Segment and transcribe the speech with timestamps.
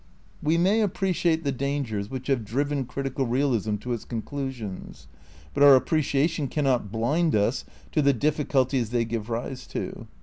[0.41, 5.07] We may appreciate the dangers which have driven critical realism to its conclusions,
[5.53, 10.07] but our appreciation cannot blind us to the difficulties they give rise to.